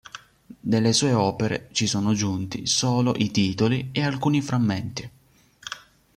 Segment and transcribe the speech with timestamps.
[0.59, 5.11] Delle sue opere ci sono giunti solo i titoli e alcuni frammenti.